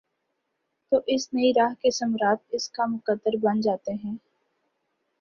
تو 0.91 0.99
اس 1.07 1.27
نئی 1.33 1.51
راہ 1.55 1.73
کے 1.81 1.91
ثمرات 1.91 2.39
اس 2.49 2.69
کا 2.69 2.85
مقدر 2.85 3.37
بن 3.41 3.61
جاتے 3.61 3.93
ہیں۔ 3.93 4.15